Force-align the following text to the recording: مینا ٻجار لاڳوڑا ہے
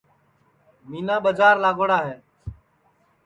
مینا 0.89 1.15
ٻجار 1.23 1.55
لاڳوڑا 1.63 1.99
ہے 2.07 2.15